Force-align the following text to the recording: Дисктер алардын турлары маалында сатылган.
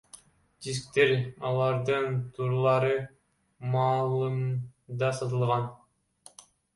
Дисктер 0.67 1.11
алардын 1.49 2.15
турлары 2.37 2.95
маалында 3.75 5.11
сатылган. 5.19 5.69